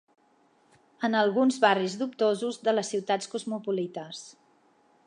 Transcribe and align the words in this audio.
...en 1.07 1.17
alguns 1.19 1.59
barris 1.65 1.99
dubtosos 2.01 2.59
de 2.69 2.75
les 2.77 2.91
ciutats 2.95 3.31
cosmopolites. 3.37 4.27